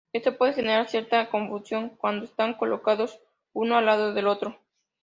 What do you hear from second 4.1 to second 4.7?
del otro.